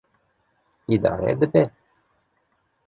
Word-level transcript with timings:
Îdare 0.93 1.31
dibe. 1.39 1.63